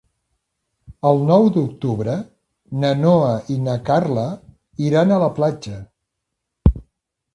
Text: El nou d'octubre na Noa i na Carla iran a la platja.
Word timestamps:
El 1.09 1.19
nou 1.31 1.49
d'octubre 1.57 2.15
na 2.85 2.93
Noa 3.03 3.35
i 3.57 3.61
na 3.69 3.77
Carla 3.93 4.25
iran 4.89 5.15
a 5.15 5.21
la 5.29 5.33
platja. 5.41 5.77